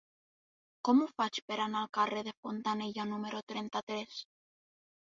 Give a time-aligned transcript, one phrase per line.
[0.89, 4.21] Com ho faig per anar al carrer de Fontanella número trenta-tres?